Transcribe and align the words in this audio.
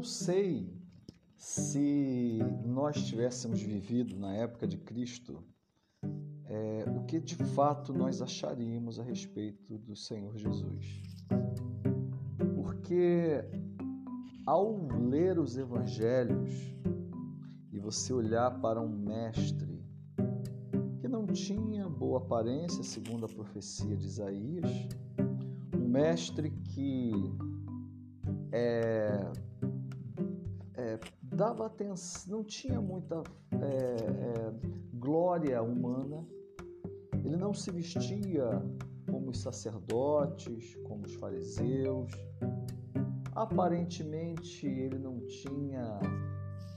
não 0.00 0.04
sei 0.04 0.66
se 1.36 2.38
nós 2.64 3.04
tivéssemos 3.04 3.60
vivido 3.60 4.16
na 4.16 4.32
época 4.32 4.66
de 4.66 4.78
Cristo, 4.78 5.44
é, 6.46 6.86
o 6.88 7.04
que 7.04 7.20
de 7.20 7.36
fato 7.36 7.92
nós 7.92 8.22
acharíamos 8.22 8.98
a 8.98 9.02
respeito 9.02 9.76
do 9.76 9.94
Senhor 9.94 10.34
Jesus. 10.38 11.02
Porque 12.54 13.44
ao 14.46 14.74
ler 15.06 15.38
os 15.38 15.58
evangelhos 15.58 16.48
e 17.70 17.78
você 17.78 18.10
olhar 18.14 18.58
para 18.62 18.80
um 18.80 18.88
mestre 18.88 19.84
que 20.98 21.08
não 21.08 21.26
tinha 21.26 21.86
boa 21.90 22.20
aparência, 22.20 22.82
segundo 22.82 23.26
a 23.26 23.28
profecia 23.28 23.94
de 23.98 24.06
Isaías, 24.06 24.88
um 25.76 25.86
mestre 25.86 26.50
que 26.50 27.12
é, 28.50 29.30
dava 31.40 31.64
atenção, 31.64 32.36
não 32.36 32.44
tinha 32.44 32.82
muita 32.82 33.22
é, 33.52 33.56
é, 33.56 34.52
glória 34.92 35.62
humana, 35.62 36.22
ele 37.24 37.34
não 37.34 37.54
se 37.54 37.70
vestia 37.70 38.62
como 39.10 39.30
os 39.30 39.40
sacerdotes, 39.40 40.76
como 40.84 41.06
os 41.06 41.14
fariseus. 41.14 42.12
Aparentemente 43.34 44.66
ele 44.66 44.98
não 44.98 45.18
tinha 45.20 45.98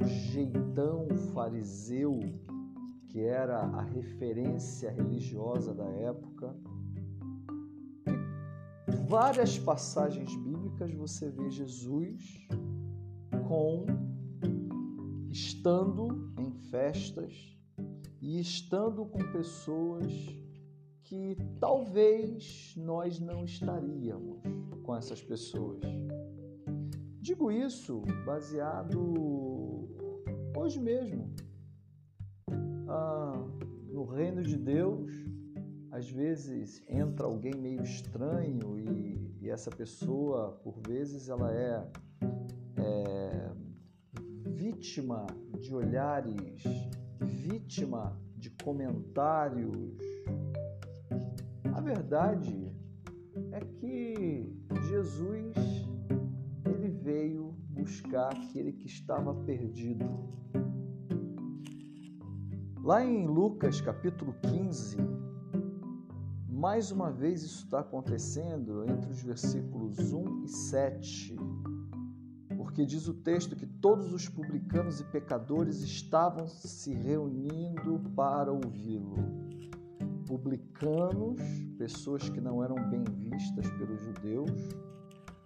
o 0.00 0.04
jeitão 0.04 1.08
fariseu 1.32 2.20
que 3.08 3.24
era 3.24 3.58
a 3.58 3.82
referência 3.82 4.88
religiosa 4.88 5.74
da 5.74 5.88
época. 5.88 6.54
E 8.86 8.96
várias 9.08 9.58
passagens 9.58 10.32
bíblicas 10.36 10.94
você 10.94 11.28
vê 11.28 11.50
Jesus 11.50 12.46
com 13.48 14.13
estando 15.34 16.32
em 16.38 16.52
festas 16.70 17.58
e 18.22 18.38
estando 18.38 19.04
com 19.04 19.18
pessoas 19.32 20.06
que 21.02 21.36
talvez 21.58 22.72
nós 22.76 23.18
não 23.18 23.44
estaríamos 23.44 24.40
com 24.84 24.94
essas 24.94 25.20
pessoas. 25.20 25.82
Digo 27.20 27.50
isso 27.50 28.02
baseado 28.24 29.88
hoje 30.56 30.78
mesmo. 30.78 31.34
Ah, 32.86 33.44
no 33.90 34.04
reino 34.04 34.40
de 34.40 34.56
Deus, 34.56 35.10
às 35.90 36.08
vezes 36.08 36.80
entra 36.88 37.26
alguém 37.26 37.56
meio 37.56 37.82
estranho 37.82 38.78
e, 38.78 39.36
e 39.40 39.50
essa 39.50 39.70
pessoa, 39.70 40.52
por 40.62 40.78
vezes, 40.86 41.28
ela 41.28 41.52
é, 41.52 41.90
é 42.76 43.33
vítima 44.84 45.26
de 45.60 45.74
olhares 45.74 46.62
vítima 47.18 48.14
de 48.36 48.50
comentários. 48.62 49.98
A 51.72 51.80
verdade 51.80 52.70
é 53.52 53.60
que 53.60 54.54
Jesus 54.90 55.56
ele 56.66 56.90
veio 57.02 57.56
buscar 57.70 58.28
aquele 58.28 58.72
que 58.72 58.86
estava 58.86 59.34
perdido. 59.46 60.04
Lá 62.82 63.02
em 63.02 63.26
Lucas 63.26 63.80
capítulo 63.80 64.34
15, 64.42 64.98
mais 66.46 66.92
uma 66.92 67.10
vez 67.10 67.42
isso 67.42 67.64
está 67.64 67.80
acontecendo 67.80 68.84
entre 68.84 69.10
os 69.10 69.22
versículos 69.22 70.12
1 70.12 70.44
e 70.44 70.48
7 70.48 71.36
porque 72.74 72.84
diz 72.84 73.06
o 73.06 73.14
texto 73.14 73.54
que 73.54 73.66
todos 73.66 74.12
os 74.12 74.28
publicanos 74.28 74.98
e 74.98 75.04
pecadores 75.04 75.80
estavam 75.80 76.48
se 76.48 76.92
reunindo 76.92 78.00
para 78.16 78.50
ouvi-lo. 78.50 79.14
Publicanos, 80.26 81.40
pessoas 81.78 82.28
que 82.28 82.40
não 82.40 82.64
eram 82.64 82.74
bem 82.90 83.04
vistas 83.04 83.70
pelos 83.70 84.02
judeus, 84.02 84.50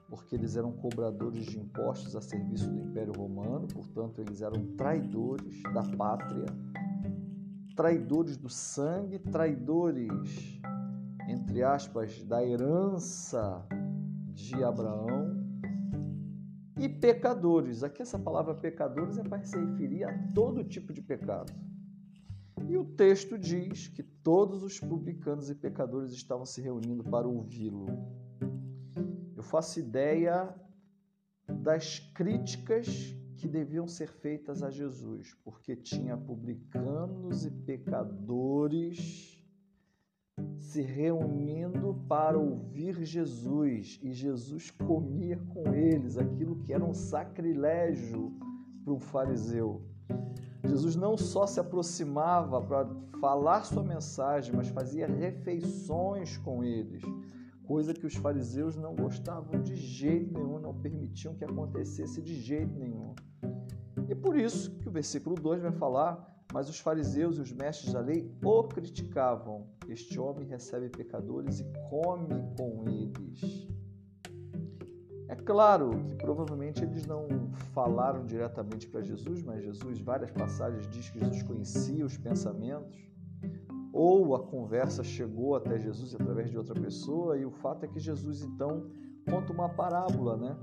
porque 0.08 0.36
eles 0.36 0.56
eram 0.56 0.72
cobradores 0.72 1.44
de 1.44 1.58
impostos 1.58 2.16
a 2.16 2.22
serviço 2.22 2.70
do 2.70 2.78
Império 2.78 3.12
Romano, 3.12 3.68
portanto, 3.68 4.22
eles 4.22 4.40
eram 4.40 4.64
traidores 4.74 5.62
da 5.74 5.82
pátria, 5.82 6.46
traidores 7.76 8.38
do 8.38 8.48
sangue, 8.48 9.18
traidores, 9.18 10.58
entre 11.28 11.62
aspas, 11.62 12.24
da 12.24 12.42
herança 12.42 13.66
de 14.32 14.64
Abraão 14.64 15.47
e 16.78 16.88
pecadores. 16.88 17.82
Aqui 17.82 18.02
essa 18.02 18.18
palavra 18.18 18.54
pecadores 18.54 19.18
é 19.18 19.22
para 19.22 19.42
se 19.44 19.58
referir 19.58 20.04
a 20.04 20.32
todo 20.34 20.64
tipo 20.64 20.92
de 20.92 21.02
pecado. 21.02 21.52
E 22.68 22.76
o 22.76 22.84
texto 22.84 23.38
diz 23.38 23.88
que 23.88 24.02
todos 24.02 24.62
os 24.62 24.78
publicanos 24.78 25.48
e 25.48 25.54
pecadores 25.54 26.12
estavam 26.12 26.44
se 26.44 26.60
reunindo 26.60 27.02
para 27.02 27.26
ouvi-lo. 27.26 27.86
Eu 29.36 29.42
faço 29.42 29.80
ideia 29.80 30.54
das 31.48 31.98
críticas 31.98 32.86
que 33.36 33.48
deviam 33.48 33.86
ser 33.86 34.08
feitas 34.08 34.62
a 34.62 34.70
Jesus, 34.70 35.32
porque 35.44 35.76
tinha 35.76 36.16
publicanos 36.16 37.46
e 37.46 37.50
pecadores 37.50 39.37
se 40.58 40.82
reunindo 40.82 41.94
para 42.08 42.38
ouvir 42.38 43.04
Jesus 43.04 43.98
e 44.02 44.12
Jesus 44.12 44.70
comia 44.70 45.36
com 45.36 45.72
eles 45.72 46.18
aquilo 46.18 46.56
que 46.56 46.72
era 46.72 46.84
um 46.84 46.94
sacrilégio 46.94 48.32
para 48.84 48.92
um 48.92 49.00
fariseu. 49.00 49.82
Jesus 50.64 50.96
não 50.96 51.16
só 51.16 51.46
se 51.46 51.60
aproximava 51.60 52.60
para 52.60 52.88
falar 53.20 53.64
sua 53.64 53.82
mensagem, 53.82 54.54
mas 54.54 54.68
fazia 54.68 55.06
refeições 55.06 56.36
com 56.38 56.62
eles, 56.62 57.02
coisa 57.64 57.94
que 57.94 58.06
os 58.06 58.14
fariseus 58.14 58.76
não 58.76 58.94
gostavam 58.94 59.60
de 59.60 59.76
jeito 59.76 60.32
nenhum, 60.32 60.58
não 60.58 60.74
permitiam 60.74 61.34
que 61.34 61.44
acontecesse 61.44 62.20
de 62.20 62.34
jeito 62.34 62.74
nenhum. 62.78 63.14
E 64.08 64.14
por 64.14 64.36
isso 64.36 64.70
que 64.78 64.88
o 64.88 64.92
versículo 64.92 65.36
2 65.36 65.62
vai 65.62 65.72
falar 65.72 66.37
mas 66.52 66.68
os 66.68 66.80
fariseus 66.80 67.36
e 67.36 67.40
os 67.40 67.52
mestres 67.52 67.92
da 67.92 68.00
lei 68.00 68.30
o 68.42 68.64
criticavam. 68.64 69.66
Este 69.88 70.18
homem 70.18 70.46
recebe 70.46 70.88
pecadores 70.88 71.60
e 71.60 71.64
come 71.90 72.42
com 72.56 72.84
eles. 72.88 73.68
É 75.28 75.36
claro 75.36 75.90
que 76.06 76.16
provavelmente 76.16 76.82
eles 76.82 77.06
não 77.06 77.52
falaram 77.74 78.24
diretamente 78.24 78.88
para 78.88 79.02
Jesus, 79.02 79.42
mas 79.42 79.62
Jesus, 79.62 80.00
várias 80.00 80.30
passagens, 80.30 80.88
diz 80.88 81.10
que 81.10 81.18
Jesus 81.18 81.42
conhecia 81.42 82.04
os 82.04 82.16
pensamentos, 82.16 82.98
ou 83.92 84.34
a 84.34 84.42
conversa 84.46 85.04
chegou 85.04 85.54
até 85.54 85.78
Jesus 85.78 86.14
através 86.14 86.50
de 86.50 86.56
outra 86.56 86.74
pessoa, 86.74 87.36
e 87.36 87.44
o 87.44 87.50
fato 87.50 87.84
é 87.84 87.88
que 87.88 87.98
Jesus 87.98 88.42
então 88.42 88.90
conta 89.28 89.52
uma 89.52 89.68
parábola, 89.68 90.36
né? 90.38 90.56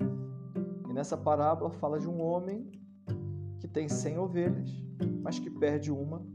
E 0.90 0.94
nessa 0.94 1.16
parábola 1.16 1.69
fala 1.69 2.00
de 2.00 2.07
um 2.07 2.19
homem 2.19 2.72
que 3.59 3.68
tem 3.68 3.88
100 3.88 4.18
ovelhas 4.18 4.84
mas 5.22 5.39
que 5.39 5.50
perde 5.50 5.91
uma. 5.91 6.25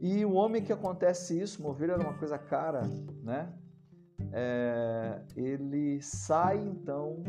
E 0.00 0.24
o 0.24 0.32
homem 0.32 0.62
que 0.62 0.72
acontece 0.72 1.40
isso, 1.40 1.60
uma 1.60 1.70
ovelha 1.70 1.92
era 1.92 2.02
uma 2.02 2.14
coisa 2.14 2.38
cara, 2.38 2.82
né? 3.22 3.52
É, 4.32 5.22
ele 5.36 6.00
sai 6.02 6.58
então 6.58 7.22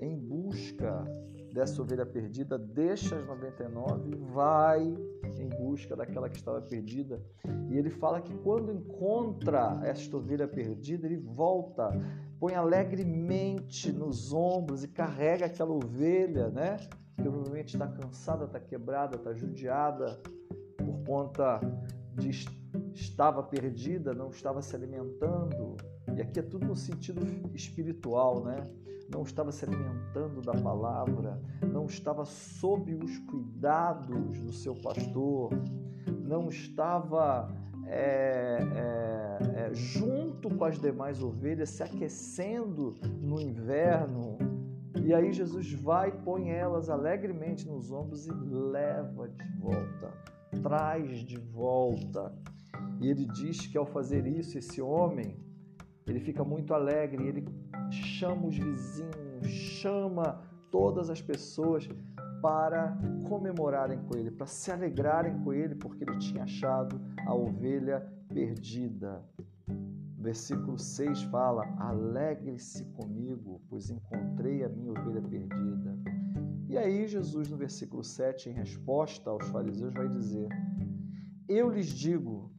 em 0.00 0.16
busca 0.18 1.04
dessa 1.52 1.80
ovelha 1.80 2.04
perdida, 2.04 2.58
deixa 2.58 3.16
as 3.16 3.26
99 3.26 4.10
e 4.10 4.16
vai 4.16 4.82
em 5.38 5.48
busca 5.48 5.94
daquela 5.94 6.28
que 6.28 6.36
estava 6.36 6.60
perdida. 6.60 7.22
E 7.70 7.78
ele 7.78 7.90
fala 7.90 8.20
que 8.20 8.34
quando 8.38 8.72
encontra 8.72 9.80
esta 9.84 10.16
ovelha 10.16 10.48
perdida, 10.48 11.06
ele 11.06 11.16
volta, 11.16 11.90
põe 12.40 12.54
alegremente 12.54 13.92
nos 13.92 14.32
ombros 14.32 14.82
e 14.82 14.88
carrega 14.88 15.46
aquela 15.46 15.72
ovelha, 15.72 16.50
né? 16.50 16.76
Que 17.14 17.22
provavelmente 17.22 17.74
está 17.74 17.86
cansada, 17.86 18.44
está 18.44 18.60
quebrada, 18.60 19.16
está 19.16 19.32
judiada 19.32 20.20
por 20.76 21.04
conta 21.04 21.60
de 22.14 22.30
estava 22.94 23.42
perdida, 23.42 24.14
não 24.14 24.30
estava 24.30 24.62
se 24.62 24.74
alimentando. 24.74 25.76
E 26.16 26.20
aqui 26.20 26.38
é 26.38 26.42
tudo 26.42 26.66
no 26.66 26.76
sentido 26.76 27.20
espiritual, 27.54 28.44
né? 28.44 28.68
Não 29.12 29.22
estava 29.22 29.52
se 29.52 29.64
alimentando 29.64 30.40
da 30.40 30.54
palavra, 30.54 31.40
não 31.62 31.86
estava 31.86 32.24
sob 32.24 32.94
os 32.94 33.18
cuidados 33.18 34.40
do 34.40 34.52
seu 34.52 34.74
pastor, 34.74 35.52
não 36.22 36.48
estava 36.48 37.48
é, 37.86 38.58
é, 38.74 39.60
é, 39.60 39.74
junto 39.74 40.48
com 40.56 40.64
as 40.64 40.78
demais 40.78 41.22
ovelhas, 41.22 41.70
se 41.70 41.82
aquecendo 41.82 42.94
no 43.20 43.40
inverno, 43.40 44.38
e 45.02 45.12
aí 45.12 45.32
Jesus 45.32 45.72
vai, 45.72 46.12
põe 46.12 46.50
elas 46.50 46.88
alegremente 46.88 47.66
nos 47.66 47.90
ombros 47.90 48.26
e 48.26 48.32
leva 48.32 49.28
de 49.28 49.44
volta, 49.58 50.12
traz 50.62 51.18
de 51.18 51.36
volta. 51.38 52.32
E 53.00 53.08
ele 53.08 53.26
diz 53.26 53.66
que 53.66 53.76
ao 53.76 53.86
fazer 53.86 54.26
isso, 54.26 54.56
esse 54.56 54.80
homem, 54.80 55.36
ele 56.06 56.20
fica 56.20 56.44
muito 56.44 56.72
alegre, 56.72 57.26
ele 57.26 57.44
chama 57.90 58.46
os 58.46 58.56
vizinhos, 58.56 59.46
chama 59.46 60.42
todas 60.70 61.10
as 61.10 61.20
pessoas 61.20 61.88
para 62.40 62.96
comemorarem 63.28 63.98
com 64.02 64.16
ele, 64.16 64.30
para 64.30 64.46
se 64.46 64.70
alegrarem 64.70 65.38
com 65.40 65.52
ele, 65.52 65.74
porque 65.74 66.04
ele 66.04 66.18
tinha 66.18 66.44
achado 66.44 67.00
a 67.26 67.34
ovelha 67.34 68.06
perdida. 68.28 69.24
Versículo 70.24 70.78
6 70.78 71.24
fala: 71.24 71.66
Alegre-se 71.78 72.82
comigo, 72.96 73.60
pois 73.68 73.90
encontrei 73.90 74.64
a 74.64 74.70
minha 74.70 74.90
ovelha 74.90 75.20
perdida. 75.20 75.98
E 76.66 76.78
aí, 76.78 77.06
Jesus, 77.06 77.50
no 77.50 77.58
versículo 77.58 78.02
7, 78.02 78.48
em 78.48 78.52
resposta 78.52 79.28
aos 79.28 79.46
fariseus, 79.48 79.92
vai 79.92 80.08
dizer: 80.08 80.48
Eu 81.46 81.68
lhes 81.68 81.88
digo 81.88 82.50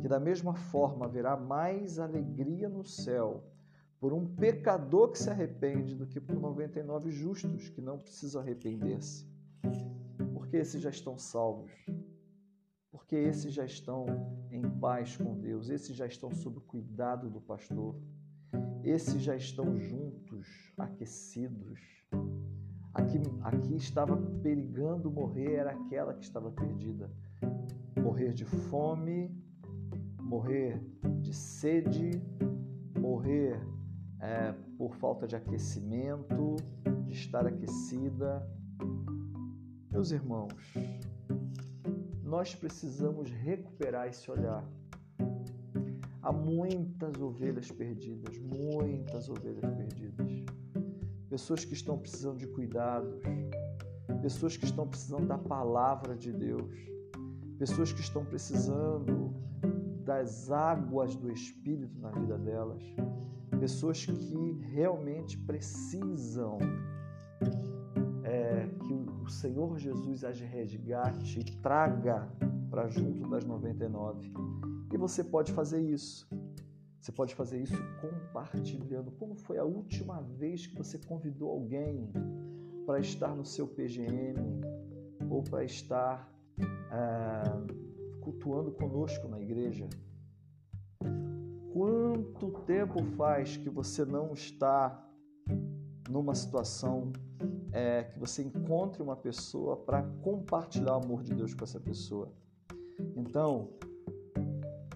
que, 0.00 0.08
da 0.08 0.18
mesma 0.18 0.56
forma, 0.56 1.06
haverá 1.06 1.36
mais 1.36 2.00
alegria 2.00 2.68
no 2.68 2.84
céu 2.84 3.44
por 4.00 4.12
um 4.12 4.26
pecador 4.26 5.12
que 5.12 5.18
se 5.20 5.30
arrepende 5.30 5.94
do 5.94 6.08
que 6.08 6.20
por 6.20 6.34
99 6.40 7.12
justos 7.12 7.68
que 7.68 7.80
não 7.80 7.96
precisam 7.96 8.42
arrepender-se. 8.42 9.24
Porque 10.34 10.56
esses 10.56 10.82
já 10.82 10.90
estão 10.90 11.16
salvos. 11.16 11.70
Porque 13.14 13.28
esses 13.28 13.54
já 13.54 13.64
estão 13.64 14.06
em 14.50 14.68
paz 14.80 15.16
com 15.16 15.38
Deus, 15.38 15.70
esses 15.70 15.94
já 15.94 16.04
estão 16.04 16.34
sob 16.34 16.58
o 16.58 16.60
cuidado 16.62 17.30
do 17.30 17.40
pastor, 17.40 17.96
esses 18.82 19.22
já 19.22 19.36
estão 19.36 19.78
juntos, 19.78 20.48
aquecidos. 20.76 21.78
Aqui, 22.92 23.22
aqui 23.42 23.76
estava 23.76 24.16
perigando 24.42 25.12
morrer, 25.12 25.52
era 25.52 25.70
aquela 25.70 26.12
que 26.12 26.24
estava 26.24 26.50
perdida. 26.50 27.08
Morrer 28.02 28.32
de 28.32 28.44
fome, 28.44 29.30
morrer 30.20 30.84
de 31.20 31.32
sede, 31.32 32.20
morrer 32.98 33.60
é, 34.18 34.52
por 34.76 34.92
falta 34.96 35.24
de 35.24 35.36
aquecimento, 35.36 36.56
de 37.04 37.12
estar 37.12 37.46
aquecida. 37.46 38.44
Meus 39.92 40.10
irmãos, 40.10 40.74
nós 42.24 42.54
precisamos 42.54 43.30
recuperar 43.30 44.08
esse 44.08 44.30
olhar. 44.30 44.64
Há 46.22 46.32
muitas 46.32 47.20
ovelhas 47.20 47.70
perdidas, 47.70 48.38
muitas 48.38 49.28
ovelhas 49.28 49.70
perdidas. 49.76 50.32
Pessoas 51.28 51.64
que 51.64 51.74
estão 51.74 51.98
precisando 51.98 52.38
de 52.38 52.46
cuidados, 52.46 53.20
pessoas 54.22 54.56
que 54.56 54.64
estão 54.64 54.88
precisando 54.88 55.26
da 55.26 55.36
palavra 55.36 56.16
de 56.16 56.32
Deus, 56.32 56.74
pessoas 57.58 57.92
que 57.92 58.00
estão 58.00 58.24
precisando 58.24 59.34
das 60.02 60.50
águas 60.50 61.14
do 61.14 61.30
Espírito 61.30 61.98
na 62.00 62.10
vida 62.10 62.38
delas, 62.38 62.82
pessoas 63.60 64.06
que 64.06 64.52
realmente 64.72 65.36
precisam 65.38 66.58
é, 68.24 68.66
que 68.82 68.92
o 69.22 69.28
Senhor 69.28 69.78
Jesus 69.78 70.24
as 70.24 70.40
resgate 70.40 71.40
e 71.40 71.44
traga 71.60 72.26
para 72.70 72.88
junto 72.88 73.28
das 73.28 73.44
99. 73.44 74.32
E 74.92 74.96
você 74.96 75.22
pode 75.22 75.52
fazer 75.52 75.80
isso. 75.80 76.26
Você 76.98 77.12
pode 77.12 77.34
fazer 77.34 77.60
isso 77.60 77.76
compartilhando. 78.00 79.10
Como 79.12 79.36
foi 79.36 79.58
a 79.58 79.64
última 79.64 80.22
vez 80.22 80.66
que 80.66 80.74
você 80.74 80.98
convidou 80.98 81.50
alguém 81.50 82.10
para 82.86 82.98
estar 82.98 83.34
no 83.34 83.44
seu 83.44 83.68
PGM 83.68 84.40
ou 85.28 85.42
para 85.42 85.62
estar 85.64 86.32
é, 86.58 87.42
cultuando 88.22 88.72
conosco 88.72 89.28
na 89.28 89.38
igreja? 89.38 89.86
Quanto 91.74 92.52
tempo 92.64 93.04
faz 93.16 93.58
que 93.58 93.68
você 93.68 94.04
não 94.04 94.32
está 94.32 95.06
numa 96.08 96.34
situação 96.34 97.12
é, 97.74 98.04
que 98.04 98.18
você 98.20 98.42
encontre 98.42 99.02
uma 99.02 99.16
pessoa 99.16 99.76
para 99.76 100.02
compartilhar 100.22 100.96
o 100.96 101.02
amor 101.02 101.24
de 101.24 101.34
Deus 101.34 101.52
com 101.52 101.64
essa 101.64 101.80
pessoa? 101.80 102.32
Então, 103.16 103.68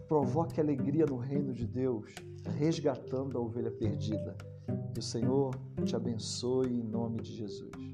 provoque 0.06 0.60
alegria 0.60 1.04
no 1.04 1.16
reino 1.16 1.52
de 1.52 1.66
Deus, 1.66 2.14
resgatando 2.56 3.36
a 3.36 3.40
ovelha 3.40 3.70
perdida. 3.70 4.36
Que 4.94 5.00
o 5.00 5.02
Senhor 5.02 5.54
te 5.84 5.96
abençoe 5.96 6.68
em 6.68 6.82
nome 6.82 7.20
de 7.20 7.34
Jesus. 7.34 7.87